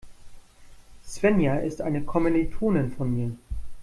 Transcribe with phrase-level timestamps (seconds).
[1.05, 3.37] Svenja ist eine Kommilitonin von mir.